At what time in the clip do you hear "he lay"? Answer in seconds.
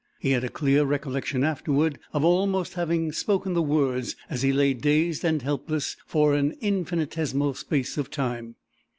4.41-4.73